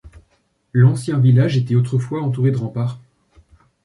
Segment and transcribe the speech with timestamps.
[0.73, 2.99] L'ancien village était autrefois entouré de remparts.